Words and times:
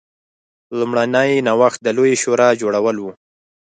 لومړنی 0.79 1.31
نوښت 1.47 1.79
د 1.83 1.87
لویې 1.97 2.15
شورا 2.21 2.49
جوړول 2.61 2.97
و 2.99 3.05